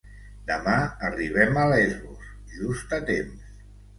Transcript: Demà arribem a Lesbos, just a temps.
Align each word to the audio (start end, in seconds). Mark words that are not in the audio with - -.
Demà 0.45 0.77
arribem 1.09 1.59
a 1.63 1.65
Lesbos, 1.73 2.31
just 2.55 2.95
a 2.97 3.01
temps. 3.13 3.55